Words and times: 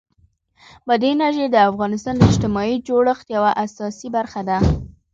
بادي 0.87 1.07
انرژي 1.13 1.45
د 1.51 1.55
افغانستان 1.69 2.13
د 2.17 2.21
اجتماعي 2.29 2.75
جوړښت 2.87 3.25
یوه 3.37 3.51
اساسي 3.65 4.07
برخه 4.15 4.41
ده. 4.49 4.57